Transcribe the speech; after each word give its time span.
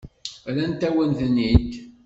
Rrant-awen-ten-id. 0.49 1.71